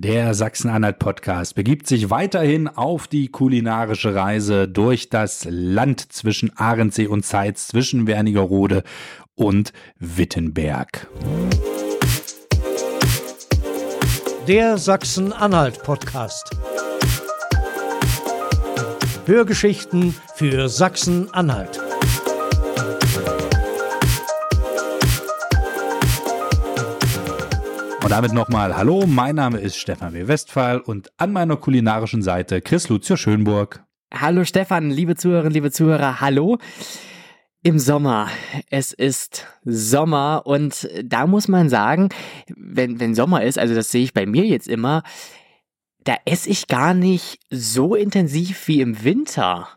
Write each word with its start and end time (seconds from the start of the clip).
Der 0.00 0.32
Sachsen-Anhalt-Podcast 0.32 1.56
begibt 1.56 1.88
sich 1.88 2.08
weiterhin 2.08 2.68
auf 2.68 3.08
die 3.08 3.32
kulinarische 3.32 4.14
Reise 4.14 4.68
durch 4.68 5.10
das 5.10 5.44
Land 5.50 6.12
zwischen 6.12 6.56
Ahrensee 6.56 7.08
und 7.08 7.26
Zeitz, 7.26 7.66
zwischen 7.66 8.06
Wernigerode 8.06 8.84
und 9.34 9.72
Wittenberg. 9.98 11.08
Der 14.46 14.78
Sachsen-Anhalt-Podcast. 14.78 16.52
Hörgeschichten 19.26 20.14
für 20.36 20.68
Sachsen-Anhalt. 20.68 21.87
Und 28.08 28.12
damit 28.12 28.32
nochmal 28.32 28.74
Hallo, 28.74 29.04
mein 29.06 29.34
Name 29.34 29.58
ist 29.58 29.76
Stefan 29.76 30.14
W. 30.14 30.28
Westphal 30.28 30.80
und 30.80 31.12
an 31.18 31.30
meiner 31.30 31.58
kulinarischen 31.58 32.22
Seite 32.22 32.62
Chris 32.62 32.88
Lucio 32.88 33.16
Schönburg. 33.16 33.84
Hallo 34.14 34.46
Stefan, 34.46 34.88
liebe 34.88 35.14
Zuhörerinnen, 35.14 35.52
liebe 35.52 35.70
Zuhörer, 35.70 36.18
hallo. 36.18 36.56
Im 37.62 37.78
Sommer. 37.78 38.30
Es 38.70 38.94
ist 38.94 39.46
Sommer 39.62 40.44
und 40.46 40.88
da 41.04 41.26
muss 41.26 41.48
man 41.48 41.68
sagen, 41.68 42.08
wenn, 42.56 42.98
wenn 42.98 43.14
Sommer 43.14 43.42
ist, 43.42 43.58
also 43.58 43.74
das 43.74 43.90
sehe 43.90 44.04
ich 44.04 44.14
bei 44.14 44.24
mir 44.24 44.46
jetzt 44.46 44.68
immer, 44.68 45.02
da 46.04 46.16
esse 46.24 46.48
ich 46.48 46.66
gar 46.66 46.94
nicht 46.94 47.40
so 47.50 47.94
intensiv 47.94 48.68
wie 48.68 48.80
im 48.80 49.04
Winter 49.04 49.68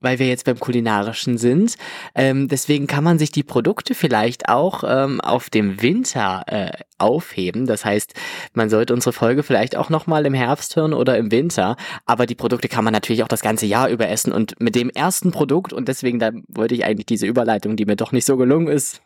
weil 0.00 0.18
wir 0.18 0.28
jetzt 0.28 0.44
beim 0.44 0.58
kulinarischen 0.58 1.38
sind. 1.38 1.76
Ähm, 2.14 2.48
deswegen 2.48 2.86
kann 2.86 3.04
man 3.04 3.18
sich 3.18 3.30
die 3.30 3.42
Produkte 3.42 3.94
vielleicht 3.94 4.48
auch 4.48 4.82
ähm, 4.86 5.20
auf 5.20 5.50
dem 5.50 5.82
Winter 5.82 6.44
äh, 6.46 6.70
aufheben. 6.98 7.66
Das 7.66 7.84
heißt, 7.84 8.14
man 8.54 8.70
sollte 8.70 8.94
unsere 8.94 9.12
Folge 9.12 9.42
vielleicht 9.42 9.76
auch 9.76 9.90
nochmal 9.90 10.26
im 10.26 10.34
Herbst 10.34 10.76
hören 10.76 10.92
oder 10.92 11.16
im 11.18 11.30
Winter. 11.30 11.76
Aber 12.06 12.26
die 12.26 12.34
Produkte 12.34 12.68
kann 12.68 12.84
man 12.84 12.92
natürlich 12.92 13.22
auch 13.22 13.28
das 13.28 13.42
ganze 13.42 13.66
Jahr 13.66 13.88
über 13.88 14.08
essen. 14.08 14.32
Und 14.32 14.60
mit 14.60 14.74
dem 14.74 14.90
ersten 14.90 15.30
Produkt, 15.30 15.72
und 15.72 15.88
deswegen 15.88 16.18
da 16.18 16.30
wollte 16.48 16.74
ich 16.74 16.84
eigentlich 16.84 17.06
diese 17.06 17.26
Überleitung, 17.26 17.76
die 17.76 17.84
mir 17.84 17.96
doch 17.96 18.12
nicht 18.12 18.26
so 18.26 18.36
gelungen 18.36 18.68
ist, 18.68 19.02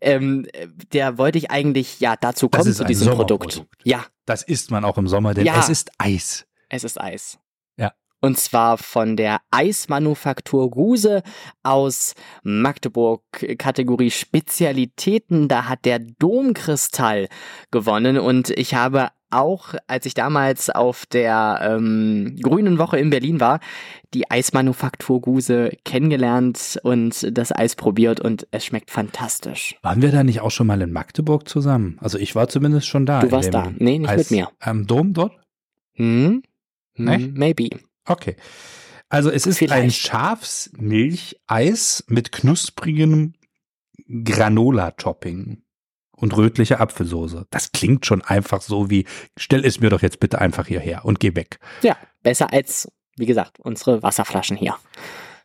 ähm, 0.00 0.46
der 0.92 1.18
wollte 1.18 1.38
ich 1.38 1.50
eigentlich 1.50 2.00
ja 2.00 2.14
dazu 2.16 2.48
kommen 2.48 2.72
zu 2.72 2.84
diesem 2.84 3.12
Produkt. 3.12 3.64
Ja. 3.84 4.04
Das 4.26 4.42
isst 4.42 4.70
man 4.70 4.84
auch 4.84 4.98
im 4.98 5.06
Sommer, 5.06 5.34
denn 5.34 5.46
ja. 5.46 5.58
es 5.58 5.68
ist 5.68 5.90
Eis. 5.98 6.46
Es 6.68 6.82
ist 6.82 7.00
Eis. 7.00 7.38
Und 8.20 8.38
zwar 8.38 8.78
von 8.78 9.16
der 9.16 9.40
Eismanufaktur 9.50 10.70
Guse 10.70 11.22
aus 11.62 12.14
Magdeburg, 12.42 13.22
Kategorie 13.58 14.10
Spezialitäten. 14.10 15.48
Da 15.48 15.68
hat 15.68 15.84
der 15.84 15.98
Domkristall 15.98 17.28
gewonnen. 17.70 18.18
Und 18.18 18.50
ich 18.50 18.74
habe 18.74 19.10
auch, 19.30 19.74
als 19.86 20.06
ich 20.06 20.14
damals 20.14 20.70
auf 20.70 21.04
der 21.06 21.60
ähm, 21.62 22.36
Grünen 22.42 22.78
Woche 22.78 22.98
in 22.98 23.10
Berlin 23.10 23.40
war, 23.40 23.60
die 24.14 24.30
Eismanufaktur 24.30 25.20
Guse 25.20 25.72
kennengelernt 25.84 26.78
und 26.82 27.36
das 27.36 27.52
Eis 27.52 27.74
probiert 27.74 28.20
und 28.20 28.46
es 28.50 28.64
schmeckt 28.64 28.90
fantastisch. 28.90 29.76
Waren 29.82 30.02
wir 30.02 30.12
da 30.12 30.22
nicht 30.22 30.40
auch 30.40 30.50
schon 30.50 30.66
mal 30.66 30.80
in 30.80 30.92
Magdeburg 30.92 31.48
zusammen? 31.48 31.98
Also 32.00 32.18
ich 32.18 32.34
war 32.34 32.48
zumindest 32.48 32.86
schon 32.86 33.04
da. 33.04 33.20
Du 33.20 33.30
warst 33.32 33.52
da? 33.52 33.72
Nee, 33.76 33.98
nicht 33.98 34.08
Eis, 34.08 34.30
mit 34.30 34.30
mir. 34.30 34.48
Am 34.60 34.86
Dom 34.86 35.12
dort? 35.12 35.32
Hm? 35.94 36.42
hm 36.94 37.34
maybe. 37.34 37.68
Okay. 38.06 38.36
Also 39.08 39.30
es 39.30 39.46
ist 39.46 39.58
Vielleicht. 39.58 39.84
ein 39.84 39.90
Schafsmilcheis 39.90 42.04
mit 42.08 42.32
knusprigem 42.32 43.34
Granola-Topping 44.08 45.62
und 46.16 46.36
rötlicher 46.36 46.80
Apfelsoße. 46.80 47.46
Das 47.50 47.72
klingt 47.72 48.06
schon 48.06 48.22
einfach 48.22 48.62
so 48.62 48.90
wie, 48.90 49.06
stell 49.36 49.64
es 49.64 49.80
mir 49.80 49.90
doch 49.90 50.02
jetzt 50.02 50.18
bitte 50.18 50.40
einfach 50.40 50.66
hierher 50.66 51.04
und 51.04 51.20
geh 51.20 51.36
weg. 51.36 51.60
Ja, 51.82 51.96
besser 52.22 52.52
als, 52.52 52.90
wie 53.16 53.26
gesagt, 53.26 53.60
unsere 53.60 54.02
Wasserflaschen 54.02 54.56
hier. 54.56 54.76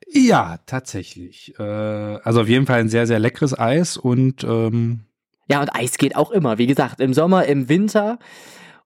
Ja, 0.07 0.57
tatsächlich. 0.65 1.53
Äh, 1.59 1.63
also 1.63 2.41
auf 2.41 2.47
jeden 2.47 2.65
Fall 2.65 2.79
ein 2.79 2.89
sehr, 2.89 3.07
sehr 3.07 3.19
leckeres 3.19 3.57
Eis 3.57 3.97
und 3.97 4.43
ähm 4.43 5.01
ja, 5.47 5.61
und 5.61 5.75
Eis 5.75 5.97
geht 5.97 6.15
auch 6.15 6.31
immer. 6.31 6.57
Wie 6.57 6.67
gesagt, 6.67 7.01
im 7.01 7.13
Sommer, 7.13 7.45
im 7.45 7.67
Winter. 7.67 8.19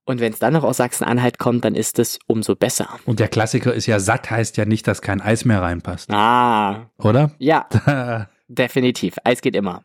Und 0.06 0.20
wenn 0.20 0.32
es 0.32 0.38
dann 0.38 0.52
noch 0.52 0.62
aus 0.62 0.76
Sachsen-Anhalt 0.76 1.38
kommt, 1.38 1.64
dann 1.64 1.74
ist 1.74 1.98
es 1.98 2.20
umso 2.28 2.54
besser. 2.54 2.88
Und 3.06 3.18
der 3.18 3.26
Klassiker 3.26 3.74
ist 3.74 3.86
ja, 3.86 3.98
satt 3.98 4.30
heißt 4.30 4.56
ja 4.56 4.64
nicht, 4.64 4.86
dass 4.86 5.02
kein 5.02 5.20
Eis 5.20 5.44
mehr 5.44 5.60
reinpasst. 5.60 6.10
Ah. 6.12 6.90
Oder? 6.98 7.32
Ja. 7.38 7.68
definitiv. 8.48 9.16
Eis 9.24 9.40
geht 9.40 9.56
immer. 9.56 9.84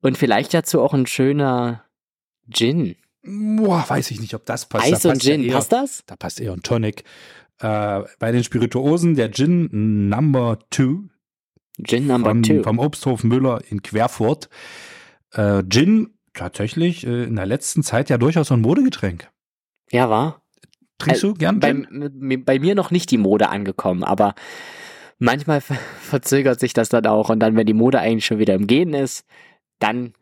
Und 0.00 0.16
vielleicht 0.16 0.54
dazu 0.54 0.80
auch 0.80 0.94
ein 0.94 1.06
schöner 1.06 1.84
Gin. 2.50 2.96
Boah, 3.22 3.84
weiß 3.86 4.10
ich 4.12 4.20
nicht, 4.20 4.34
ob 4.34 4.46
das 4.46 4.66
passt. 4.66 4.90
Eis 4.90 5.00
da 5.02 5.10
und 5.10 5.22
Gin, 5.22 5.42
ja 5.42 5.48
eher, 5.48 5.54
passt 5.56 5.72
das? 5.72 6.02
Da 6.06 6.16
passt 6.16 6.40
eher 6.40 6.54
ein 6.54 6.62
Tonic. 6.62 7.04
Äh, 7.60 8.00
bei 8.18 8.32
den 8.32 8.42
Spirituosen 8.42 9.14
der 9.14 9.30
Gin 9.30 10.08
Number 10.08 10.58
Two. 10.70 11.04
Gin 11.84 12.06
Number 12.06 12.40
Two. 12.40 12.62
Vom 12.62 12.78
Obsthof 12.78 13.24
Müller 13.24 13.60
in 13.68 13.82
Querfurt. 13.82 14.48
Äh, 15.32 15.62
Gin 15.68 16.14
tatsächlich 16.34 17.06
äh, 17.06 17.24
in 17.24 17.36
der 17.36 17.46
letzten 17.46 17.82
Zeit 17.82 18.10
ja 18.10 18.18
durchaus 18.18 18.48
so 18.48 18.54
ein 18.54 18.60
Modegetränk. 18.60 19.30
Ja, 19.90 20.08
war. 20.10 20.42
Trinkst 20.98 21.22
du 21.22 21.34
gern? 21.34 21.60
Bei, 21.60 21.74
bei, 22.38 22.58
mir 22.58 22.74
noch 22.74 22.90
nicht 22.90 23.10
die 23.10 23.18
Mode 23.18 23.48
angekommen, 23.48 24.04
aber 24.04 24.34
manchmal 25.18 25.60
verzögert 26.00 26.60
sich 26.60 26.72
das 26.72 26.88
dann 26.88 27.06
auch 27.06 27.28
und 27.28 27.40
dann, 27.40 27.56
wenn 27.56 27.66
die 27.66 27.74
Mode 27.74 27.98
eigentlich 27.98 28.26
schon 28.26 28.38
wieder 28.38 28.54
im 28.54 28.66
Gehen 28.66 28.94
ist, 28.94 29.26
dann, 29.78 30.14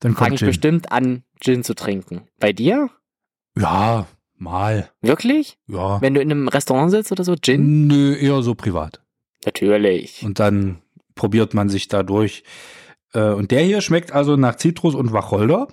dann 0.00 0.14
fange 0.14 0.34
ich 0.34 0.40
Gin. 0.40 0.48
bestimmt 0.48 0.92
an, 0.92 1.22
Gin 1.40 1.62
zu 1.62 1.74
trinken. 1.74 2.28
Bei 2.38 2.52
dir? 2.52 2.90
Ja, 3.56 4.06
mal. 4.36 4.90
Wirklich? 5.00 5.58
Ja. 5.66 6.00
Wenn 6.00 6.14
du 6.14 6.20
in 6.20 6.30
einem 6.30 6.48
Restaurant 6.48 6.90
sitzt 6.90 7.12
oder 7.12 7.24
so, 7.24 7.36
Gin? 7.36 7.86
Nö, 7.86 8.14
eher 8.16 8.42
so 8.42 8.54
privat. 8.54 9.00
Natürlich. 9.44 10.22
Und 10.24 10.40
dann 10.40 10.82
probiert 11.14 11.54
man 11.54 11.68
sich 11.68 11.88
dadurch. 11.88 12.42
Äh, 13.16 13.32
und 13.32 13.50
der 13.50 13.62
hier 13.62 13.80
schmeckt 13.80 14.12
also 14.12 14.36
nach 14.36 14.56
Zitrus 14.56 14.94
und 14.94 15.12
Wacholder. 15.12 15.68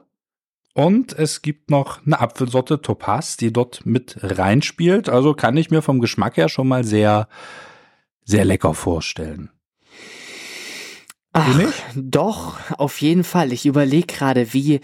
Und 0.74 1.14
es 1.14 1.44
gibt 1.44 1.70
noch 1.70 2.04
eine 2.04 2.20
Apfelsorte 2.20 2.82
Topaz, 2.82 3.38
die 3.38 3.54
dort 3.54 3.86
mit 3.86 4.18
reinspielt. 4.24 5.08
Also 5.08 5.36
kann 5.36 5.58
ich 5.58 5.70
mir 5.70 5.84
vom 5.84 6.00
Geschmack 6.00 6.38
her 6.38 6.50
schon 6.50 6.68
mal 6.68 6.84
sehr, 6.84 7.28
sehr 8.26 8.44
lecker 8.44 8.74
vorstellen. 8.74 9.52
Ach, 11.34 11.60
doch, 11.96 12.58
auf 12.78 13.02
jeden 13.02 13.24
Fall. 13.24 13.52
Ich 13.52 13.66
überlege 13.66 14.08
gerade, 14.08 14.54
wie, 14.54 14.82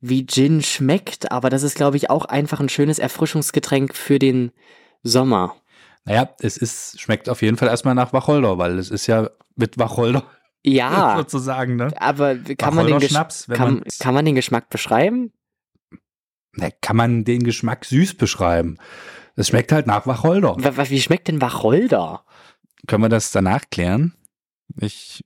wie 0.00 0.26
Gin 0.26 0.62
schmeckt, 0.62 1.32
aber 1.32 1.48
das 1.48 1.62
ist, 1.62 1.76
glaube 1.76 1.96
ich, 1.96 2.10
auch 2.10 2.24
einfach 2.24 2.60
ein 2.60 2.68
schönes 2.68 2.98
Erfrischungsgetränk 2.98 3.96
für 3.96 4.18
den 4.18 4.52
Sommer. 5.02 5.56
Naja, 6.04 6.28
es 6.40 6.56
ist, 6.56 7.00
schmeckt 7.00 7.28
auf 7.28 7.42
jeden 7.42 7.56
Fall 7.56 7.68
erstmal 7.68 7.94
nach 7.94 8.12
Wacholder, 8.12 8.58
weil 8.58 8.78
es 8.78 8.90
ist 8.90 9.06
ja 9.06 9.30
mit 9.56 9.78
Wacholder 9.78 10.24
ja. 10.64 11.16
sozusagen, 11.18 11.76
ne? 11.76 11.92
Aber 11.96 12.36
kann 12.36 12.74
man, 12.74 12.86
den 12.86 13.00
Schnaps, 13.00 13.46
kann, 13.48 13.82
kann 13.98 14.14
man 14.14 14.24
den 14.24 14.34
Geschmack 14.34 14.68
beschreiben? 14.70 15.32
Na, 16.54 16.70
kann 16.80 16.96
man 16.96 17.24
den 17.24 17.44
Geschmack 17.44 17.84
süß 17.84 18.14
beschreiben? 18.14 18.78
Es 19.36 19.48
schmeckt 19.48 19.72
halt 19.72 19.86
nach 19.86 20.06
Wacholder. 20.06 20.56
Wie, 20.58 20.90
wie 20.90 21.00
schmeckt 21.00 21.28
denn 21.28 21.40
Wacholder? 21.40 22.24
Können 22.86 23.04
wir 23.04 23.08
das 23.08 23.30
danach 23.30 23.64
klären? 23.70 24.14
Ich. 24.80 25.22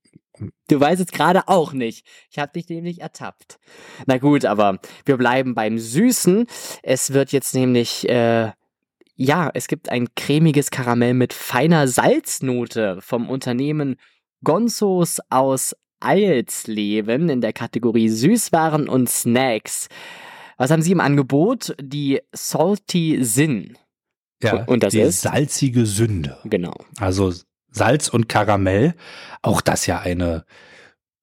Du 0.68 0.78
weißt 0.78 1.00
es 1.00 1.12
gerade 1.12 1.48
auch 1.48 1.72
nicht. 1.72 2.06
Ich 2.30 2.38
habe 2.38 2.52
dich 2.52 2.68
nämlich 2.68 3.00
ertappt. 3.00 3.58
Na 4.04 4.18
gut, 4.18 4.44
aber 4.44 4.78
wir 5.06 5.16
bleiben 5.16 5.54
beim 5.54 5.78
Süßen. 5.78 6.46
Es 6.82 7.14
wird 7.14 7.32
jetzt 7.32 7.54
nämlich, 7.54 8.06
äh, 8.08 8.52
ja, 9.14 9.50
es 9.54 9.66
gibt 9.66 9.88
ein 9.88 10.08
cremiges 10.14 10.70
Karamell 10.70 11.14
mit 11.14 11.32
feiner 11.32 11.88
Salznote 11.88 12.98
vom 13.00 13.30
Unternehmen 13.30 13.96
Gonzos 14.46 15.18
aus 15.28 15.74
Eilsleben 15.98 17.28
in 17.28 17.40
der 17.40 17.52
Kategorie 17.52 18.08
Süßwaren 18.08 18.88
und 18.88 19.10
Snacks. 19.10 19.88
Was 20.56 20.70
haben 20.70 20.82
Sie 20.82 20.92
im 20.92 21.00
Angebot? 21.00 21.74
Die 21.82 22.20
Salty 22.32 23.24
Sin. 23.24 23.76
Ja, 24.40 24.62
und 24.66 24.84
das 24.84 24.92
die 24.92 25.00
ist 25.00 25.22
salzige 25.22 25.84
Sünde. 25.84 26.38
Genau. 26.44 26.74
Also 27.00 27.32
Salz 27.72 28.06
und 28.08 28.28
Karamell. 28.28 28.94
Auch 29.42 29.60
das 29.60 29.86
ja 29.86 29.98
eine 29.98 30.44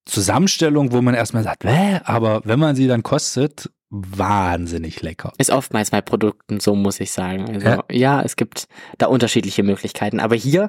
Zusammenstellung, 0.04 0.92
wo 0.92 1.02
man 1.02 1.16
erstmal 1.16 1.44
sagt, 1.44 1.64
Wäh? 1.64 2.02
aber 2.04 2.42
wenn 2.44 2.60
man 2.60 2.76
sie 2.76 2.88
dann 2.88 3.04
kostet, 3.04 3.72
wahnsinnig 3.90 5.02
lecker. 5.02 5.32
Ist 5.38 5.50
oftmals 5.50 5.92
bei 5.92 6.02
Produkten 6.02 6.60
so, 6.60 6.76
muss 6.76 7.00
ich 7.00 7.14
sagen. 7.14 7.50
Also, 7.50 7.66
ja. 7.66 7.84
ja, 7.90 8.22
es 8.22 8.36
gibt 8.36 8.68
da 8.98 9.06
unterschiedliche 9.06 9.64
Möglichkeiten. 9.64 10.20
Aber 10.20 10.36
hier 10.36 10.68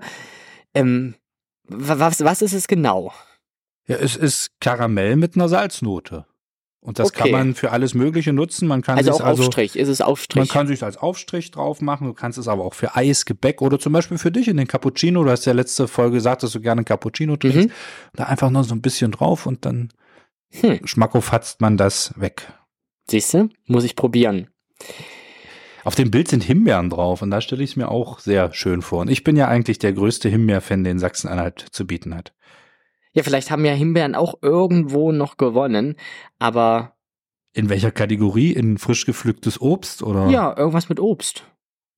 ähm, 0.72 1.16
was, 1.69 2.25
was 2.25 2.43
ist 2.43 2.52
es 2.52 2.69
genau? 2.69 3.12
Ja, 3.87 3.96
es 3.96 4.16
ist 4.16 4.50
Karamell 4.61 5.16
mit 5.16 5.37
einer 5.37 5.49
Salznote. 5.49 6.26
Und 6.81 6.99
das 6.99 7.08
okay. 7.08 7.22
kann 7.22 7.31
man 7.31 7.55
für 7.55 7.70
alles 7.70 7.94
Mögliche 7.94 8.34
nutzen. 8.34 8.69
Man 8.69 8.82
kann 8.82 8.99
also 8.99 9.12
auch 9.12 9.20
also, 9.22 9.44
Aufstrich, 9.44 9.75
ist 9.75 9.88
es 9.88 10.02
Aufstrich? 10.02 10.40
Man 10.40 10.49
kann 10.49 10.66
sich 10.66 10.82
als 10.82 10.99
Aufstrich 10.99 11.50
drauf 11.50 11.81
machen. 11.81 12.06
Du 12.06 12.12
kannst 12.12 12.37
es 12.37 12.46
aber 12.46 12.62
auch 12.62 12.75
für 12.75 12.94
Eis, 12.94 13.25
Gebäck 13.25 13.62
oder 13.62 13.78
zum 13.78 13.94
Beispiel 13.94 14.19
für 14.19 14.31
dich 14.31 14.49
in 14.49 14.58
den 14.58 14.69
Cappuccino. 14.69 15.25
Du 15.25 15.31
hast 15.31 15.46
ja 15.46 15.55
letzte 15.55 15.88
Folge 15.88 16.16
gesagt, 16.16 16.43
dass 16.43 16.52
du 16.52 16.61
gerne 16.61 16.84
Cappuccino 16.84 17.37
trinkst. 17.37 17.69
Mhm. 17.69 17.72
Da 18.14 18.25
einfach 18.25 18.50
nur 18.50 18.64
so 18.64 18.75
ein 18.75 18.82
bisschen 18.82 19.12
drauf 19.12 19.46
und 19.46 19.64
dann 19.64 19.94
hm. 20.60 20.87
schmackofatzt 20.87 21.62
man 21.62 21.78
das 21.78 22.12
weg. 22.20 22.52
Siehst 23.08 23.32
du? 23.32 23.49
Muss 23.67 23.84
ich 23.84 23.96
probieren. 23.96 24.49
Auf 25.84 25.94
dem 25.94 26.10
Bild 26.10 26.28
sind 26.28 26.42
Himbeeren 26.42 26.88
drauf 26.88 27.20
und 27.20 27.31
da 27.31 27.42
stelle 27.42 27.62
ich 27.62 27.70
es 27.70 27.76
mir 27.76 27.90
auch 27.90 28.19
sehr 28.19 28.52
schön 28.54 28.81
vor. 28.81 29.02
Und 29.02 29.10
ich 29.10 29.22
bin 29.22 29.36
ja 29.36 29.48
eigentlich 29.48 29.78
der 29.78 29.92
größte 29.92 30.31
Himbeer-Fan, 30.31 30.82
den 30.82 30.98
Sachsen-Anhalt 30.98 31.66
zu 31.70 31.86
bieten 31.86 32.14
hat. 32.14 32.32
Ja, 33.12 33.22
vielleicht 33.22 33.50
haben 33.50 33.64
ja 33.64 33.72
Himbeeren 33.72 34.14
auch 34.14 34.36
irgendwo 34.40 35.12
noch 35.12 35.36
gewonnen, 35.36 35.96
aber 36.38 36.96
In 37.52 37.69
welcher 37.69 37.90
Kategorie? 37.92 38.52
In 38.52 38.78
frisch 38.78 39.04
gepflücktes 39.04 39.60
Obst 39.60 40.02
oder? 40.02 40.28
ja, 40.28 40.56
irgendwas 40.56 40.88
mit 40.88 41.00
Obst. 41.00 41.44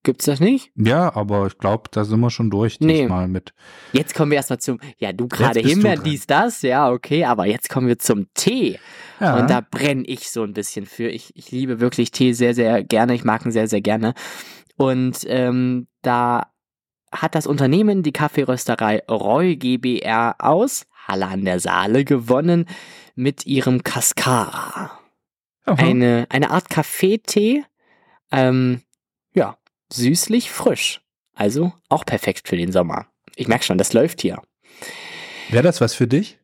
Gibt's 0.07 0.27
das 0.27 0.39
nicht? 0.39 0.71
Ja, 0.77 1.17
aber 1.17 1.49
ich 1.49 1.59
glaube, 1.59 1.91
da 1.91 2.05
sind 2.05 2.21
wir 2.21 2.31
schon 2.31 2.49
durch 2.49 2.79
Nee. 2.79 3.01
diesmal 3.01 3.27
mit. 3.27 3.53
Jetzt 3.93 4.15
kommen 4.15 4.31
wir 4.31 4.37
erstmal 4.37 4.61
zum, 4.61 4.79
ja, 4.99 5.13
du 5.13 5.27
gerade 5.27 5.59
Himbeeren, 5.59 6.05
dies, 6.05 6.29
das, 6.29 6.63
ja, 6.63 6.89
okay, 6.93 7.25
aber 7.25 7.47
jetzt 7.47 7.69
kommen 7.69 7.89
wir 7.89 7.99
zum 7.99 8.33
Tee. 8.33 8.79
Ja, 9.19 9.41
Und 9.41 9.51
da 9.51 9.63
brenne 9.69 10.05
ich 10.05 10.31
so 10.31 10.45
ein 10.45 10.53
bisschen 10.53 10.87
für. 10.87 11.09
Ich, 11.09 11.35
ich 11.35 11.51
liebe 11.51 11.81
wirklich 11.81 12.13
Tee 12.13 12.35
sehr, 12.35 12.55
sehr 12.55 12.85
gerne. 12.85 13.15
Ich 13.17 13.25
mag 13.25 13.45
ihn 13.45 13.51
sehr, 13.51 13.67
sehr 13.67 13.81
gerne. 13.81 14.15
Und 14.77 15.25
ähm, 15.27 15.89
da 16.03 16.53
hat 17.11 17.35
das 17.35 17.49
Unternehmen, 17.49 18.05
die 18.05 18.13
Kaffeerösterei 18.13 19.03
Roy 19.11 19.57
GBR 19.57 20.37
aus 20.39 20.87
Halle 21.09 21.27
an 21.27 21.45
der 21.45 21.59
Saale 21.59 22.05
gewonnen 22.05 22.67
mit 23.17 23.45
ihrem 23.45 23.83
Cascara. 23.83 25.01
Aha. 25.65 25.75
Eine, 25.83 26.27
eine 26.29 26.51
Art 26.51 26.71
Kaffeetee. 26.71 27.65
Ähm, 28.31 28.83
ja, 29.35 29.57
süßlich 29.93 30.51
frisch. 30.51 31.01
Also 31.35 31.73
auch 31.89 32.05
perfekt 32.05 32.49
für 32.49 32.57
den 32.57 32.73
Sommer. 32.73 33.07
Ich 33.37 33.49
merke 33.49 33.65
schon, 33.65 33.79
das 33.79 33.93
läuft 33.93 34.21
hier. 34.23 34.43
Wäre 35.51 35.63
das 35.63 35.81
was 35.81 35.95
für 35.95 36.07
dich? 36.07 36.39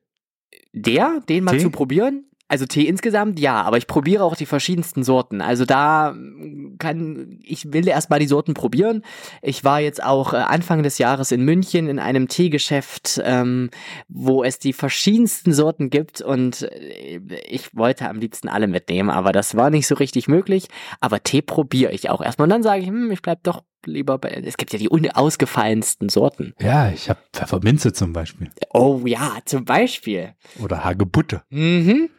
Der, 0.72 1.20
den 1.28 1.44
mal 1.44 1.52
Tee? 1.52 1.62
zu 1.62 1.70
probieren? 1.70 2.26
Also 2.52 2.66
Tee 2.66 2.86
insgesamt, 2.86 3.40
ja, 3.40 3.62
aber 3.62 3.78
ich 3.78 3.86
probiere 3.86 4.24
auch 4.24 4.36
die 4.36 4.44
verschiedensten 4.44 5.04
Sorten. 5.04 5.40
Also 5.40 5.64
da 5.64 6.12
mm, 6.12 6.76
kann, 6.78 7.38
ich 7.42 7.72
will 7.72 7.88
erstmal 7.88 8.18
die 8.18 8.26
Sorten 8.26 8.52
probieren. 8.52 9.00
Ich 9.40 9.64
war 9.64 9.80
jetzt 9.80 10.04
auch 10.04 10.34
äh, 10.34 10.36
Anfang 10.36 10.82
des 10.82 10.98
Jahres 10.98 11.32
in 11.32 11.46
München 11.46 11.88
in 11.88 11.98
einem 11.98 12.28
Teegeschäft, 12.28 13.22
ähm, 13.24 13.70
wo 14.06 14.44
es 14.44 14.58
die 14.58 14.74
verschiedensten 14.74 15.54
Sorten 15.54 15.88
gibt 15.88 16.20
und 16.20 16.60
äh, 16.70 17.22
ich 17.48 17.74
wollte 17.74 18.06
am 18.06 18.20
liebsten 18.20 18.50
alle 18.50 18.66
mitnehmen, 18.66 19.08
aber 19.08 19.32
das 19.32 19.56
war 19.56 19.70
nicht 19.70 19.86
so 19.86 19.94
richtig 19.94 20.28
möglich. 20.28 20.68
Aber 21.00 21.22
Tee 21.22 21.40
probiere 21.40 21.92
ich 21.92 22.10
auch 22.10 22.20
erstmal 22.20 22.44
und 22.44 22.50
dann 22.50 22.62
sage 22.62 22.82
ich, 22.82 22.88
hm, 22.88 23.10
ich 23.12 23.22
bleib 23.22 23.42
doch 23.44 23.62
lieber 23.86 24.18
bei, 24.18 24.28
es 24.28 24.58
gibt 24.58 24.74
ja 24.74 24.78
die 24.78 24.90
unausgefallensten 24.90 26.10
Sorten. 26.10 26.52
Ja, 26.60 26.90
ich 26.90 27.08
habe 27.08 27.20
Pfefferminze 27.32 27.94
zum 27.94 28.12
Beispiel. 28.12 28.50
Oh 28.74 29.00
ja, 29.06 29.38
zum 29.46 29.64
Beispiel. 29.64 30.34
Oder 30.62 30.84
Hagebutte. 30.84 31.44
Mhm. 31.48 32.10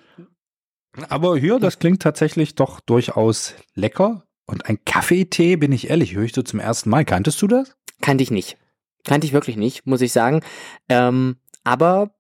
Aber 1.10 1.38
hier, 1.38 1.60
das 1.60 1.80
klingt 1.80 2.02
tatsächlich 2.02 2.56
doch 2.56 2.80
durchaus 2.80 3.56
lecker. 3.76 4.26
Und 4.46 4.68
ein 4.68 4.78
Kaffeetee, 4.86 5.56
bin 5.56 5.72
ich 5.72 5.90
ehrlich, 5.90 6.14
höre 6.16 6.24
ich 6.24 6.34
so 6.34 6.42
zum 6.42 6.60
ersten 6.60 6.90
Mal. 6.90 7.06
Kanntest 7.06 7.42
du 7.42 7.48
das? 7.48 7.76
Kannte 8.02 8.24
ich 8.24 8.32
nicht. 8.32 8.58
Kannte 9.06 9.26
ich 9.26 9.34
wirklich 9.34 9.56
nicht, 9.58 9.86
muss 9.86 10.02
ich 10.02 10.12
sagen. 10.12 10.42
Ähm, 10.90 11.38
aber 11.64 12.14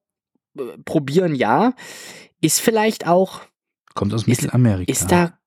äh, 0.57 0.61
probieren 0.85 1.35
ja. 1.35 1.73
Ist 2.41 2.61
vielleicht 2.61 3.07
auch, 3.07 3.41
Kommt 3.93 4.13
aus 4.13 4.21
Ist- 4.21 4.27
Mittelamerika. 4.41 4.91
ist 4.91 5.11
da 5.11 5.37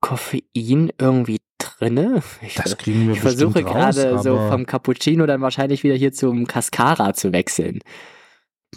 Koffein 0.00 0.42
irgendwie 0.98 1.38
drinne? 1.58 2.22
Ich, 2.40 2.54
das 2.54 2.78
kriegen 2.78 3.06
wir 3.08 3.14
ich 3.14 3.20
versuche 3.20 3.62
gerade 3.62 4.18
so 4.20 4.36
vom 4.48 4.64
Cappuccino 4.66 5.26
dann 5.26 5.40
wahrscheinlich 5.42 5.82
wieder 5.84 5.94
hier 5.96 6.12
zum 6.12 6.46
Cascara 6.46 7.12
zu 7.12 7.32
wechseln. 7.32 7.80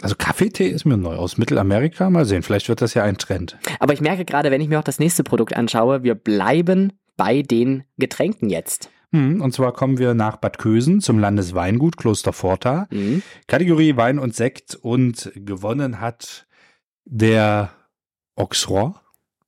Also 0.01 0.16
Kaffeetee 0.18 0.68
ist 0.68 0.86
mir 0.86 0.98
neu. 0.98 1.16
Aus 1.16 1.38
Mittelamerika, 1.38 2.10
mal 2.10 2.25
sehen. 2.25 2.42
Vielleicht 2.44 2.68
wird 2.68 2.81
das 2.81 2.94
ja 2.95 3.04
ein 3.04 3.18
Trend. 3.18 3.57
Aber 3.80 3.94
ich 3.94 4.01
merke 4.01 4.25
gerade, 4.25 4.50
wenn 4.51 4.60
ich 4.62 4.68
mir 4.68 4.80
auch 4.80 4.84
das 4.84 5.00
nächste 5.00 5.24
Produkt 5.24 5.56
anschaue, 5.56 6.04
wir 6.04 6.16
bleiben 6.16 6.94
bei 7.16 7.42
den 7.44 7.84
Getränken 7.98 8.50
jetzt. 8.50 8.90
Hm, 9.12 9.40
Und 9.42 9.54
zwar 9.54 9.72
kommen 9.74 10.00
wir 10.00 10.16
nach 10.16 10.38
Bad 10.38 10.57
Kösen 10.57 11.00
zum 11.00 11.19
Landesweingut 11.19 11.98
Kloster 11.98 12.34
Forta. 12.34 12.88
Mhm. 12.90 13.22
Kategorie 13.48 13.95
Wein 13.95 14.18
und 14.18 14.36
Sekt 14.36 14.74
und 14.75 15.31
gewonnen 15.36 16.00
hat 16.01 16.48
der 17.06 17.69
Auxerrois. 18.36 18.94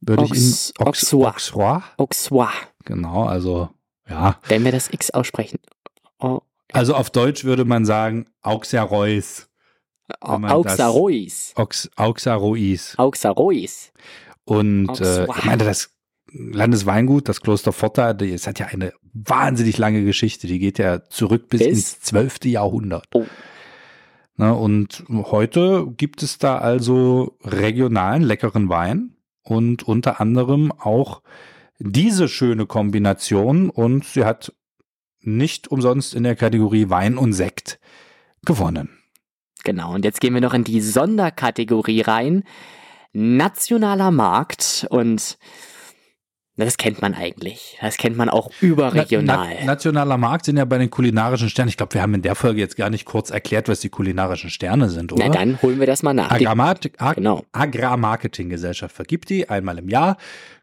Würde 0.01 0.25
ich 0.25 0.31
Aux- 0.31 0.35
ihn 0.35 0.51
Aux- 0.77 0.87
Auxerrois. 0.87 1.29
Auxerrois. 1.31 1.81
Auxerrois, 1.97 2.51
Genau, 2.85 3.23
also 3.25 3.69
ja. 4.07 4.37
wenn 4.47 4.63
wir 4.63 4.71
das 4.71 4.93
X 4.93 5.09
aussprechen. 5.09 5.57
Oh, 6.19 6.41
Also 6.71 6.93
auf 6.93 7.09
Deutsch 7.09 7.43
würde 7.43 7.65
man 7.65 7.85
sagen 7.85 8.27
Auxerrois. 8.43 9.47
Das- 10.07 10.51
Auxerrois. 10.51 11.53
Aux, 11.55 11.89
Auxerrois. 11.95 12.93
Auxerrois. 12.97 13.91
Und 14.45 14.99
äh, 15.01 15.25
ich 15.25 15.45
meine, 15.45 15.63
das 15.63 15.89
Landesweingut, 16.31 17.27
das 17.29 17.41
Kloster 17.41 17.71
Forta, 17.71 18.13
die- 18.13 18.31
es 18.33 18.45
hat 18.47 18.59
ja 18.59 18.67
eine 18.67 18.93
wahnsinnig 19.13 19.77
lange 19.77 20.03
Geschichte. 20.03 20.47
Die 20.47 20.59
geht 20.59 20.77
ja 20.77 21.03
zurück 21.09 21.49
bis 21.49 21.59
Bis? 21.59 21.69
ins 21.69 21.99
12. 22.01 22.45
Jahrhundert. 22.45 23.05
Oh. 23.13 23.25
Na, 24.37 24.51
und 24.51 25.05
heute 25.09 25.87
gibt 25.95 26.21
es 26.21 26.37
da 26.37 26.57
also 26.57 27.37
regionalen, 27.43 28.21
leckeren 28.21 28.67
Wein 28.69 29.15
und 29.43 29.83
unter 29.83 30.19
anderem 30.19 30.71
auch 30.73 31.21
diese 31.79 32.27
schöne 32.27 32.65
Kombination 32.65 33.69
und 33.69 34.03
sie 34.05 34.25
hat 34.25 34.53
nicht 35.21 35.69
umsonst 35.69 36.13
in 36.13 36.23
der 36.23 36.35
Kategorie 36.35 36.89
Wein 36.89 37.17
und 37.17 37.33
Sekt 37.33 37.79
gewonnen. 38.45 38.89
Genau, 39.65 39.93
und 39.93 40.05
jetzt 40.05 40.21
gehen 40.21 40.33
wir 40.33 40.41
noch 40.41 40.53
in 40.53 40.63
die 40.63 40.79
Sonderkategorie 40.79 42.01
rein. 42.01 42.43
Nationaler 43.11 44.11
Markt 44.11 44.85
und 44.89 45.37
das 46.57 46.77
kennt 46.77 47.01
man 47.01 47.13
eigentlich. 47.13 47.77
Das 47.81 47.97
kennt 47.97 48.15
man 48.15 48.29
auch 48.29 48.49
überregional. 48.61 49.49
Na, 49.49 49.59
na, 49.59 49.65
nationaler 49.65 50.17
Markt 50.17 50.45
sind 50.45 50.55
ja 50.55 50.63
bei 50.63 50.77
den 50.77 50.89
kulinarischen 50.89 51.49
Sternen. 51.49 51.69
Ich 51.69 51.77
glaube, 51.77 51.95
wir 51.95 52.01
haben 52.01 52.13
in 52.13 52.21
der 52.21 52.35
Folge 52.35 52.61
jetzt 52.61 52.77
gar 52.77 52.89
nicht 52.89 53.05
kurz 53.05 53.29
erklärt, 53.29 53.67
was 53.67 53.81
die 53.81 53.89
kulinarischen 53.89 54.49
Sterne 54.49 54.89
sind, 54.89 55.11
oder? 55.11 55.27
Na 55.27 55.33
dann 55.33 55.61
holen 55.61 55.79
wir 55.79 55.87
das 55.87 56.03
mal 56.03 56.13
nach. 56.13 56.29
Die, 56.29 56.45
Agramat 56.45 56.91
Ag 56.97 57.15
genau. 57.15 57.43
Agrarmarketinggesellschaft 57.51 58.95
vergibt 58.95 59.29
die 59.29 59.49
einmal 59.49 59.79
im 59.79 59.89
Jahr, 59.89 60.15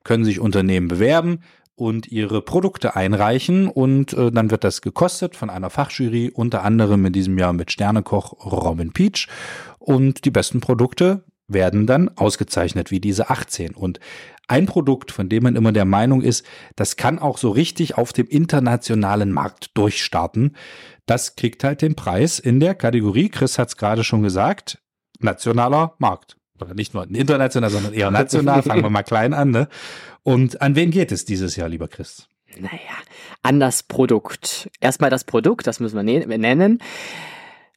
können 0.05 0.25
sich 0.25 0.41
Unternehmen 0.41 0.89
bewerben 0.89 1.41
und 1.75 2.09
ihre 2.09 2.43
Produkte 2.43 2.97
einreichen 2.97 3.69
und 3.69 4.13
äh, 4.13 4.31
dann 4.31 4.51
wird 4.51 4.65
das 4.65 4.83
gekostet 4.83 5.37
von 5.37 5.51
einer 5.51 5.71
Fachjury, 5.71 6.31
unter 6.33 6.63
anderem 6.65 7.07
in 7.07 7.13
diesem 7.13 7.39
Jahr 7.39 7.53
mit 7.53 7.73
Sternekoch 7.73 8.33
Robin 8.45 8.93
Peach. 8.93 9.29
Und 9.79 10.25
die 10.25 10.31
besten 10.31 10.61
Produkte 10.61 11.25
werden 11.49 11.87
dann 11.87 12.09
ausgezeichnet 12.17 12.91
wie 12.91 13.01
diese 13.01 13.31
18 13.31 13.75
und 13.75 14.01
ein 14.49 14.67
Produkt, 14.67 15.13
von 15.13 15.29
dem 15.29 15.45
man 15.45 15.57
immer 15.57 15.73
der 15.73 15.85
Meinung 15.85 16.21
ist, 16.21 16.45
das 16.77 16.97
kann 16.97 17.19
auch 17.19 17.39
so 17.39 17.51
richtig 17.51 17.97
auf 17.97 18.13
dem 18.13 18.27
internationalen 18.27 19.33
Markt 19.33 19.71
durchstarten, 19.75 20.57
das 21.07 21.37
kriegt 21.37 21.65
halt 21.65 21.83
den 21.83 21.95
Preis 21.95 22.39
in 22.39 22.61
der 22.61 22.75
Kategorie, 22.75 23.29
Chris 23.29 23.59
hat 23.59 23.69
es 23.69 23.77
gerade 23.77 24.05
schon 24.05 24.23
gesagt, 24.23 24.83
nationaler 25.21 25.95
Markt. 25.99 26.37
Oder 26.63 26.75
nicht 26.75 26.95
nur 26.95 27.05
international, 27.05 27.71
sondern 27.71 27.93
eher 27.93 28.11
national. 28.11 28.63
Fangen 28.63 28.83
wir 28.83 28.91
mal 28.91 29.03
klein 29.03 29.35
an. 29.35 29.51
Ne? 29.51 29.69
Und 30.23 30.61
an 30.63 30.75
wen 30.77 30.91
geht 30.91 31.13
es 31.13 31.25
dieses 31.25 31.57
Jahr, 31.57 31.69
lieber 31.69 31.89
Chris? 31.89 32.29
Naja, 32.59 32.97
an 33.43 33.61
das 33.61 33.83
Produkt. 33.83 34.71
Erstmal 34.81 35.11
das 35.11 35.25
Produkt, 35.25 35.67
das 35.67 35.81
müssen 35.81 35.97
wir 35.97 36.03
ne- 36.03 36.39
nennen. 36.39 36.79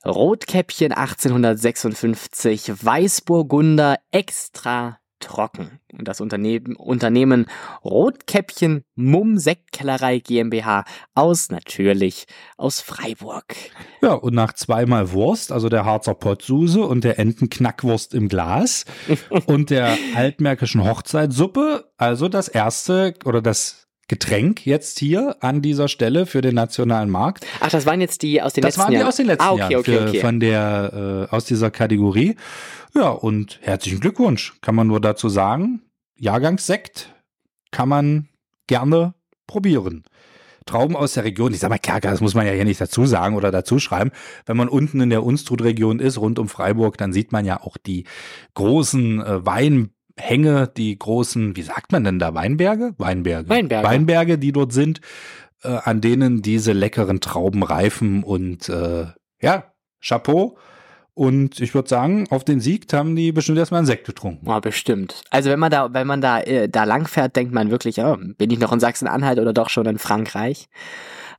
Rotkäppchen 0.06 0.92
1856, 0.92 2.72
Weißburgunder 2.86 3.98
extra 4.12 5.00
trocken. 5.25 5.79
Und 5.98 6.08
das 6.08 6.22
Unternehmen, 6.22 6.75
Unternehmen 6.75 7.48
Rotkäppchen 7.84 8.84
Mumm 8.96 9.38
Sektkellerei 9.38 10.20
GmbH 10.20 10.86
aus 11.13 11.50
natürlich 11.50 12.25
aus 12.58 12.82
Freiburg. 12.82 13.55
Ja, 14.01 14.13
und 14.13 14.34
nach 14.36 14.53
zweimal 14.53 15.12
Wurst, 15.12 15.51
also 15.51 15.70
der 15.70 15.86
Harzer 15.86 16.13
Pottsuse 16.13 16.82
und 16.82 17.03
der 17.03 17.20
Entenknackwurst 17.20 18.13
im 18.13 18.29
Glas 18.29 18.86
und 19.48 19.70
der 19.70 19.98
altmärkischen 20.15 20.84
Hochzeitssuppe, 20.84 21.91
also 21.98 22.27
das 22.29 22.48
erste 22.48 23.15
oder 23.25 23.41
das 23.41 23.85
Getränk 24.08 24.66
jetzt 24.66 25.00
hier 25.00 25.38
an 25.40 25.62
dieser 25.62 25.88
Stelle 25.88 26.26
für 26.28 26.42
den 26.42 26.54
nationalen 26.54 27.10
Markt. 27.10 27.46
Ach, 27.60 27.70
das 27.70 27.86
waren 27.88 28.02
jetzt 28.02 28.22
die 28.22 28.42
aus 28.42 28.54
den 28.54 28.62
Das 28.62 28.76
letzten 28.76 28.82
waren 28.82 28.92
die 28.92 28.98
Jahren. 28.98 29.08
aus 29.08 29.16
den 29.16 29.26
letzten 29.26 29.44
ah, 29.44 29.52
okay, 29.52 29.62
Jahren 29.62 29.76
okay, 29.78 30.00
okay. 30.00 30.20
von 30.20 30.40
der 30.40 31.28
äh, 31.32 31.36
aus 31.36 31.46
dieser 31.46 31.72
Kategorie. 31.72 32.36
Ja, 32.94 33.10
und 33.10 33.60
herzlichen 33.64 34.00
Glückwunsch, 34.00 34.54
kann 34.62 34.76
man 34.76 34.88
nur 34.88 35.02
dazu 35.02 35.28
sagen. 35.28 35.82
Jahrgangssekt 36.18 37.14
kann 37.72 37.90
man 37.90 38.30
gerne 38.68 39.16
probieren. 39.48 40.04
Trauben 40.66 40.96
aus 40.96 41.14
der 41.14 41.24
Region, 41.26 41.54
ich 41.54 41.60
sag 41.60 41.70
mal, 41.70 41.78
Kerker, 41.78 42.10
das 42.10 42.22
muss 42.22 42.34
man 42.34 42.48
ja 42.48 42.54
hier 42.54 42.66
nicht 42.66 42.82
dazu 42.82 43.06
sagen 43.06 43.36
oder 43.36 43.52
dazu 43.52 43.78
schreiben. 43.78 44.12
Wenn 44.48 44.58
man 44.58 44.68
unten 44.68 45.00
in 45.00 45.12
der 45.12 45.24
Unstrut-Region 45.24 46.00
ist, 46.00 46.18
rund 46.18 46.40
um 46.40 46.48
Freiburg, 46.48 46.98
dann 46.98 47.14
sieht 47.14 47.32
man 47.32 47.46
ja 47.46 47.62
auch 47.62 47.78
die 47.78 48.06
großen 48.56 49.22
äh, 49.22 49.46
Weinhänge, 50.18 50.68
die 50.76 50.98
großen, 50.98 51.56
wie 51.56 51.62
sagt 51.62 51.92
man 51.92 52.04
denn 52.04 52.20
da, 52.20 52.34
Weinberge? 52.34 52.94
Weinberge. 52.98 53.50
Weinberge. 53.50 53.88
Weinberge, 53.88 54.38
die 54.38 54.52
dort 54.52 54.74
sind, 54.74 55.02
äh, 55.64 55.70
an 55.70 56.02
denen 56.02 56.42
diese 56.42 56.74
leckeren 56.74 57.20
Trauben 57.22 57.64
reifen 57.64 58.24
und 58.24 58.70
äh, 58.70 59.08
ja, 59.42 59.74
Chapeau. 60.02 60.58
Und 61.14 61.62
ich 61.62 61.74
würde 61.74 61.88
sagen, 61.88 62.28
auf 62.30 62.44
den 62.44 62.60
Sieg 62.60 62.92
haben 62.92 63.16
die 63.16 63.32
bestimmt 63.32 63.58
erstmal 63.58 63.80
einen 63.80 63.88
Sekt 63.88 64.06
getrunken. 64.06 64.48
Ja, 64.48 64.60
bestimmt. 64.60 65.24
Also 65.30 65.50
wenn 65.50 65.60
man 65.60 65.72
da, 65.72 65.94
wenn 65.94 66.08
man 66.08 66.20
da, 66.20 66.42
äh, 66.42 66.68
da 66.68 66.84
lang 66.84 67.08
fährt, 67.08 67.38
denkt 67.38 67.54
man 67.54 67.72
wirklich, 67.72 68.00
oh, 68.00 68.18
bin 68.38 68.52
ich 68.52 68.60
noch 68.60 68.74
in 68.74 68.82
Sachsen-Anhalt 68.82 69.40
oder 69.40 69.54
doch 69.54 69.70
schon 69.70 69.86
in 69.86 69.98
Frankreich? 69.98 70.68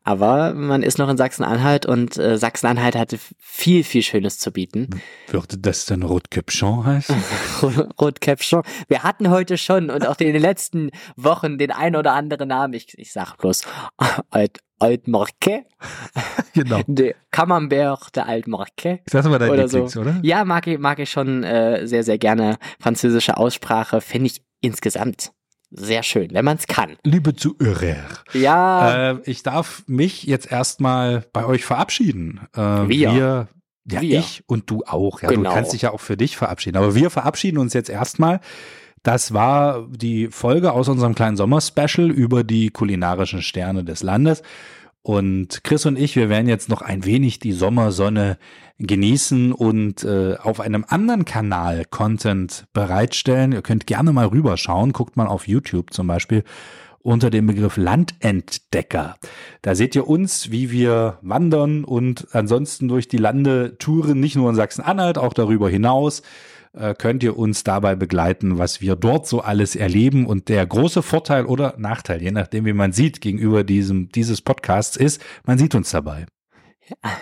Aber 0.07 0.55
man 0.55 0.85
ist 0.85 0.99
noch 0.99 1.09
in 1.09 1.17
Sachsen-Anhalt 1.17 1.85
und 1.85 2.17
äh, 2.17 2.39
Sachsen-Anhalt 2.39 2.95
hatte 2.95 3.19
viel, 3.41 3.83
viel 3.83 4.03
Schönes 4.03 4.39
zu 4.39 4.53
bieten. 4.53 5.03
Würde 5.27 5.59
das 5.59 5.85
denn 5.87 6.05
Rotkäppchen 6.05 6.85
heißen? 6.85 7.17
Rotkäppchen. 8.01 8.63
Wir 8.87 9.03
hatten 9.03 9.31
heute 9.31 9.59
schon 9.59 9.91
und 9.91 10.07
auch 10.07 10.17
in 10.21 10.33
den 10.33 10.41
letzten 10.41 10.93
Wochen 11.17 11.59
den 11.59 11.73
ein 11.73 11.97
oder 11.97 12.13
anderen 12.13 12.47
Namen. 12.47 12.73
Ich, 12.75 12.97
ich 12.97 13.13
sag 13.13 13.37
bloß 13.37 13.63
Alt, 14.31 14.61
Altmarque. 14.79 15.65
genau. 16.53 16.83
Der 16.87 17.17
Camembert 17.33 18.15
der 18.15 18.27
Altmarque. 18.29 19.01
Das 19.07 19.21
ist 19.23 19.27
aber 19.27 19.41
dein 19.41 19.51
Oder 19.51 19.65
Lieblings, 19.65 19.93
so. 19.93 20.03
oder? 20.03 20.21
Ja, 20.23 20.45
mag 20.45 20.69
ich, 20.69 20.79
mag 20.79 21.01
ich 21.01 21.11
schon 21.11 21.43
äh, 21.43 21.85
sehr, 21.85 22.05
sehr 22.05 22.19
gerne. 22.19 22.59
Französische 22.79 23.37
Aussprache 23.37 24.01
finde 24.01 24.29
ich 24.29 24.43
insgesamt 24.61 25.33
sehr 25.77 26.03
schön, 26.03 26.31
wenn 26.33 26.45
man 26.45 26.57
es 26.57 26.67
kann. 26.67 26.97
Liebe 27.05 27.35
Zuhörer. 27.37 27.97
Ja, 28.33 29.11
Äh, 29.13 29.17
ich 29.25 29.43
darf 29.43 29.83
mich 29.87 30.25
jetzt 30.25 30.51
erstmal 30.51 31.25
bei 31.33 31.45
euch 31.45 31.65
verabschieden. 31.65 32.41
Äh, 32.57 32.61
Wir. 32.61 32.89
wir 32.89 33.49
ja, 33.89 34.01
Wir. 34.01 34.19
ich 34.19 34.43
und 34.47 34.69
du 34.71 34.83
auch. 34.87 35.23
Ja, 35.23 35.29
Genau. 35.29 35.51
Du 35.51 35.55
kannst 35.55 35.73
dich 35.73 35.83
ja 35.83 35.93
auch 35.93 36.01
für 36.01 36.17
dich 36.17 36.37
verabschieden. 36.37 36.77
Aber 36.79 36.95
wir 36.95 37.11
verabschieden 37.11 37.59
uns 37.59 37.73
jetzt 37.73 37.89
erstmal. 37.91 38.41
Das 39.03 39.33
war 39.33 39.87
die 39.89 40.29
Folge 40.29 40.73
aus 40.73 40.89
unserem 40.89 41.15
kleinen 41.15 41.37
Sommerspecial 41.37 42.11
über 42.11 42.43
die 42.43 42.71
kulinarischen 42.71 43.43
Sterne 43.43 43.85
des 43.85 44.03
Landes. 44.03 44.43
Und 45.07 45.63
Chris 45.63 45.87
und 45.87 45.97
ich, 45.97 46.17
wir 46.17 46.29
werden 46.29 46.49
jetzt 46.49 46.69
noch 46.69 46.83
ein 46.83 47.05
wenig 47.05 47.39
die 47.39 47.53
Sommersonne 47.53 48.39
genießen 48.81 49.53
und 49.53 50.03
äh, 50.03 50.35
auf 50.43 50.59
einem 50.59 50.85
anderen 50.89 51.25
Kanal 51.25 51.85
Content 51.89 52.67
bereitstellen. 52.73 53.53
Ihr 53.53 53.63
könnt 53.63 53.87
gerne 53.87 54.13
mal 54.13 54.27
rüberschauen. 54.27 54.93
Guckt 54.93 55.17
mal 55.17 55.29
auf 55.29 55.47
YouTube 55.47 55.93
zum 55.93 56.09
Beispiel 56.09 56.43
unter 56.99 57.31
dem 57.31 57.47
Begriff 57.47 57.77
Landentdecker. 57.77 59.15
Da 59.63 59.77
seht 59.77 59.95
ihr 59.95 60.09
uns, 60.09 60.51
wie 60.51 60.73
wir 60.73 61.19
wandern 61.23 61.85
und 61.85 62.27
ansonsten 62.33 62.89
durch 62.89 63.07
die 63.07 63.17
Lande 63.17 63.79
touren, 63.79 64.19
nicht 64.19 64.35
nur 64.35 64.51
in 64.51 64.57
Sachsen-Anhalt, 64.57 65.19
auch 65.19 65.35
darüber 65.35 65.71
hinaus 65.71 66.23
äh, 66.73 66.95
könnt 66.95 67.23
ihr 67.23 67.37
uns 67.39 67.65
dabei 67.65 67.95
begleiten, 67.95 68.59
was 68.59 68.81
wir 68.81 68.97
dort 68.97 69.27
so 69.27 69.41
alles 69.41 69.77
erleben. 69.77 70.27
Und 70.27 70.49
der 70.49 70.67
große 70.67 71.03
Vorteil 71.03 71.47
oder 71.47 71.75
Nachteil, 71.79 72.23
je 72.23 72.31
nachdem, 72.31 72.65
wie 72.67 72.73
man 72.73 72.93
sieht, 72.93 73.21
gegenüber 73.21 73.65
diesem, 73.65 74.09
dieses 74.11 74.41
Podcasts 74.43 74.97
ist, 74.97 75.23
man 75.45 75.59
sieht 75.59 75.75
uns 75.75 75.91
dabei. 75.91 76.27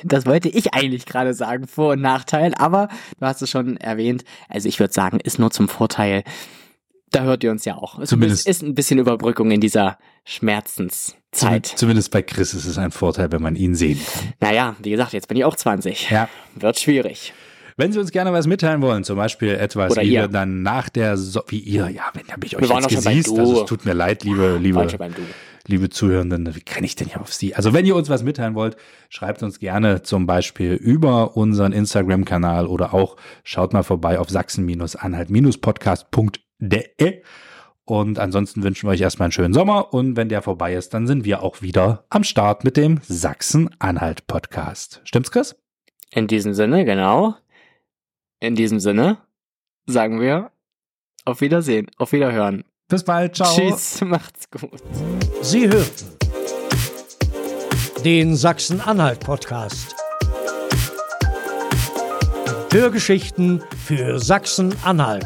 das 0.04 0.26
wollte 0.26 0.48
ich 0.48 0.74
eigentlich 0.74 1.06
gerade 1.06 1.32
sagen, 1.34 1.66
Vor- 1.66 1.92
und 1.92 2.02
Nachteil, 2.02 2.52
aber 2.56 2.88
du 3.18 3.26
hast 3.26 3.40
es 3.42 3.50
schon 3.50 3.76
erwähnt. 3.78 4.24
Also 4.48 4.68
ich 4.68 4.78
würde 4.80 4.92
sagen, 4.92 5.20
ist 5.20 5.38
nur 5.38 5.50
zum 5.50 5.68
Vorteil. 5.68 6.22
Da 7.10 7.22
hört 7.22 7.44
ihr 7.44 7.50
uns 7.52 7.64
ja 7.64 7.76
auch. 7.76 7.98
Es 8.00 8.08
Zumindest- 8.10 8.46
ist 8.48 8.62
ein 8.62 8.74
bisschen 8.74 8.98
Überbrückung 8.98 9.50
in 9.52 9.60
dieser 9.60 9.98
Schmerzenszeit. 10.24 11.66
Zumindest 11.66 12.10
bei 12.10 12.22
Chris 12.22 12.54
ist 12.54 12.66
es 12.66 12.78
ein 12.78 12.90
Vorteil, 12.90 13.30
wenn 13.32 13.42
man 13.42 13.56
ihn 13.56 13.74
sehen 13.74 14.00
kann. 14.04 14.32
Naja, 14.40 14.76
wie 14.82 14.90
gesagt, 14.90 15.12
jetzt 15.12 15.28
bin 15.28 15.36
ich 15.36 15.44
auch 15.44 15.56
20. 15.56 16.10
Ja. 16.10 16.28
Wird 16.54 16.78
schwierig. 16.78 17.32
Wenn 17.76 17.92
Sie 17.92 17.98
uns 17.98 18.12
gerne 18.12 18.32
was 18.32 18.46
mitteilen 18.46 18.82
wollen, 18.82 19.02
zum 19.02 19.16
Beispiel 19.16 19.48
etwas, 19.50 19.90
Oder 19.92 20.02
wie 20.02 20.12
ihr. 20.12 20.20
wir 20.22 20.28
dann 20.28 20.62
nach 20.62 20.88
der, 20.88 21.16
so 21.16 21.42
wie 21.48 21.58
ihr, 21.58 21.88
ja, 21.88 22.04
wenn 22.14 22.28
habe 22.28 22.46
ich 22.46 22.56
euch 22.56 22.62
jetzt 22.62 22.70
du. 23.26 23.36
also 23.36 23.62
es 23.62 23.68
tut 23.68 23.84
mir 23.84 23.94
leid, 23.94 24.22
liebe, 24.22 24.58
liebe, 24.58 24.86
liebe 25.66 25.88
Zuhörenden, 25.88 26.54
wie 26.54 26.60
kann 26.60 26.84
ich 26.84 26.94
denn 26.94 27.08
hier 27.08 27.20
auf 27.20 27.34
Sie? 27.34 27.56
Also 27.56 27.72
wenn 27.72 27.84
ihr 27.84 27.96
uns 27.96 28.08
was 28.08 28.22
mitteilen 28.22 28.54
wollt, 28.54 28.76
schreibt 29.08 29.42
uns 29.42 29.58
gerne 29.58 30.02
zum 30.02 30.24
Beispiel 30.26 30.74
über 30.74 31.36
unseren 31.36 31.72
Instagram-Kanal 31.72 32.68
oder 32.68 32.94
auch 32.94 33.16
schaut 33.42 33.72
mal 33.72 33.82
vorbei 33.82 34.20
auf 34.20 34.30
sachsen-anhalt-podcast.de. 34.30 37.22
Und 37.86 38.18
ansonsten 38.18 38.62
wünschen 38.62 38.88
wir 38.88 38.92
euch 38.92 39.02
erstmal 39.02 39.26
einen 39.26 39.32
schönen 39.32 39.52
Sommer 39.52 39.92
und 39.92 40.16
wenn 40.16 40.30
der 40.30 40.40
vorbei 40.42 40.74
ist, 40.74 40.94
dann 40.94 41.06
sind 41.06 41.24
wir 41.24 41.42
auch 41.42 41.60
wieder 41.60 42.04
am 42.08 42.24
Start 42.24 42.64
mit 42.64 42.78
dem 42.78 43.00
Sachsen-Anhalt-Podcast. 43.02 45.02
Stimmt's, 45.04 45.30
Chris? 45.30 45.56
In 46.10 46.26
diesem 46.26 46.54
Sinne, 46.54 46.84
genau. 46.84 47.36
In 48.44 48.56
diesem 48.56 48.78
Sinne 48.78 49.16
sagen 49.86 50.20
wir 50.20 50.50
auf 51.24 51.40
Wiedersehen, 51.40 51.90
auf 51.96 52.12
Wiederhören. 52.12 52.64
Bis 52.88 53.02
bald, 53.02 53.36
ciao. 53.36 53.56
Tschüss, 53.56 54.00
macht's 54.04 54.50
gut. 54.50 54.82
Sie 55.40 55.66
hörten 55.66 56.18
den 58.04 58.36
Sachsen-Anhalt-Podcast. 58.36 59.96
Hörgeschichten 62.70 63.62
für 63.86 64.18
Sachsen-Anhalt. 64.18 65.24